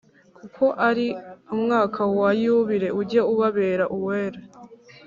Kuko 0.37 0.63
ari 0.89 1.07
umwaka 1.55 2.01
wa 2.19 2.29
yubile 2.41 2.87
ujye 2.99 3.21
ubabera 3.33 3.83
uwera 3.97 4.39